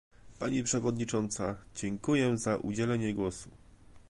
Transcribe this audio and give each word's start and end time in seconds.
Pani 0.39 0.63
przewodnicząca, 0.63 1.55
dziękuję 1.75 2.37
za 2.37 2.57
udzielenie 2.57 3.13
głosu 3.13 3.49